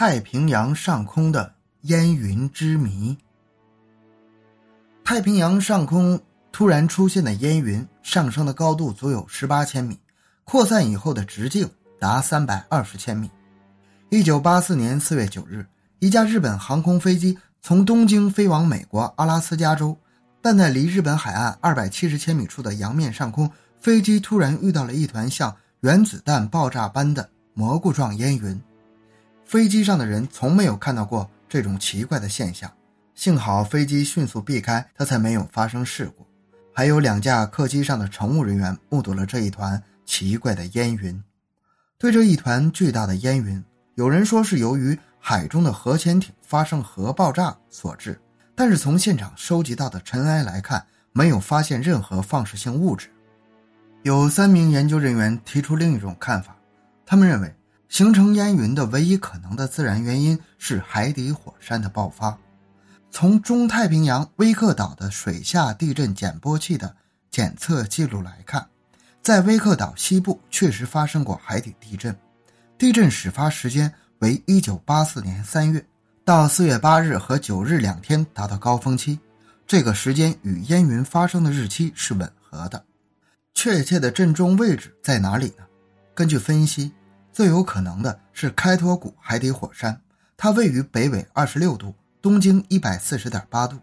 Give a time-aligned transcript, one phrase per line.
[0.00, 3.14] 太平洋上空的烟云之谜。
[5.04, 6.18] 太平洋上空
[6.50, 10.00] 突然出现的烟云，上升的高度足有十八千米，
[10.44, 11.68] 扩散以后的直径
[11.98, 13.30] 达三百二十千米。
[14.08, 15.66] 一九八四年四月九日，
[15.98, 19.94] 一架日本航空飞机从东京飞往美国阿拉斯加州，
[20.40, 28.58] 但在离日本海岸二百七十千米处的洋面上空，飞机突然遇到了一团像原子弹爆炸般的蘑菇状烟云。
[29.50, 32.72] 飞机上的人从没有看到过这种奇怪的现象，
[33.16, 36.24] 幸好飞机迅速避开，它才没有发生事故。
[36.72, 41.20] 还有两架客机上的乘务人员目睹了这一团奇怪的烟云。
[41.98, 43.60] 对这一团巨大的烟云，
[43.96, 48.16] 有人说是由于海中的核潜艇发生核爆炸所致，
[48.54, 53.08] 但是从现场收集到的尘埃来看，没有发现任何放射性物质。
[54.04, 56.56] 有三名研究人员提出另一种看法，
[57.04, 57.52] 他们认为。
[57.90, 62.38] 形成烟云的唯一可能的自然原因是海底火山的爆发。
[63.10, 66.94] 从中太平洋威克岛的水下地震检波器的
[67.32, 68.64] 检测记录来看，
[69.20, 72.16] 在威克岛西部确实发生过海底地震。
[72.78, 75.84] 地震始发时间为1984年3月，
[76.24, 79.18] 到4月8日和9日两天达到高峰期，
[79.66, 82.84] 这个时间与烟云发生的日期是吻合的。
[83.52, 85.64] 确切的震中位置在哪里呢？
[86.14, 86.92] 根据分析。
[87.32, 90.00] 最有可能的是开托谷海底火山，
[90.36, 93.78] 它位于北纬二十六度，东经一百四十点八度。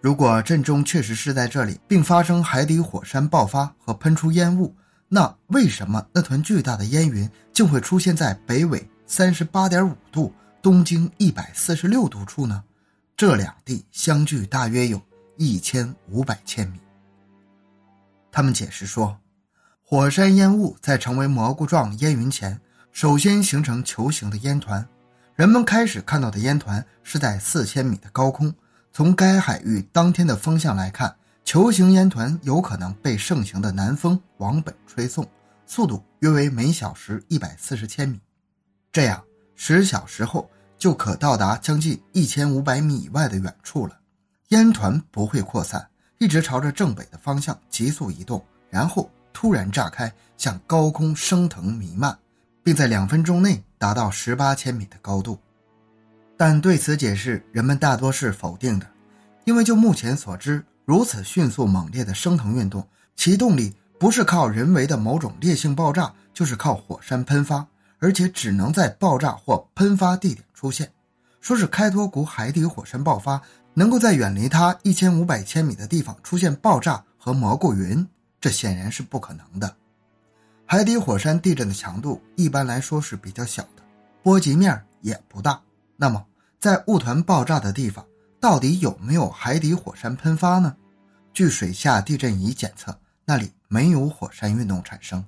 [0.00, 4.74] 如果震中确实是在这里，并发生海底火山爆发和喷出烟雾，
[5.08, 12.64] 那为什么那团巨大的烟云竟会出现在北纬三十八点五度，东经一百四十六度处呢？
[13.16, 15.00] 这两地相距大约有
[15.36, 16.80] 一千五百千米。
[18.32, 19.18] 他们解释说，
[19.84, 22.60] 火山烟雾在成为蘑菇状烟云前。
[22.92, 24.86] 首先形成球形的烟团，
[25.34, 28.52] 人们开始看到的烟团是在四千米的高空。
[28.92, 31.14] 从该海域当天的风向来看，
[31.44, 35.26] 球形烟团有可能被盛行的南风往北吹送，
[35.66, 38.20] 速度约为每小时一百四十千米。
[38.92, 39.22] 这样
[39.54, 43.96] 十小时后就可到达将近一千五百米以外的远处了。
[44.48, 52.18] 烟团不会扩散，一直朝着正北的方向急速移动，然后突然炸开，向高空升腾弥漫。
[52.70, 55.36] 并在两分钟内达到十八千米的高度，
[56.36, 58.86] 但对此解释人们大多是否定的，
[59.44, 62.86] 因为就目前所知，如此迅速猛烈的升腾运动，
[63.16, 67.66] 其动力不是靠人为的某种烈性爆炸，就是靠火山喷发，
[67.98, 70.88] 而且只能在爆炸或喷发地点出现。
[71.40, 73.42] 说是开托谷海底火山爆发，
[73.74, 78.06] 能够在远离它一千五百千米的地方出现爆炸和蘑菇云，
[78.40, 79.74] 这显然是不可能的。
[80.72, 83.82] 海底火山地震的强度一般来说是比较小的，
[84.22, 85.60] 波及面也不大。
[85.96, 86.24] 那么，
[86.60, 88.06] 在雾团爆炸的地方，
[88.38, 90.76] 到底有没有海底火山喷发呢？
[91.34, 95.24] 据水下地震仪检测，那里没有火山运动产生。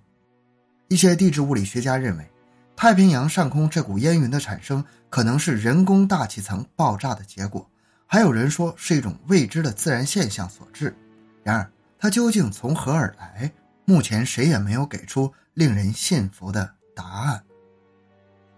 [0.87, 2.31] 一些地质物理学家认为，
[2.77, 7.69] 太平洋上空这股烟云的产生可能是人工大气层爆炸的结果，
[8.07, 10.97] 还有人说是一种未知的自然现象所致。
[11.43, 13.53] 然而，它究竟从何而来？
[13.85, 17.45] 目前谁也没有给出令人信服的答案。